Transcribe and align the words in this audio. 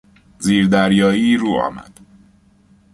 زیر 0.39 0.67
دریایی 0.67 1.37
روآمد. 1.37 1.99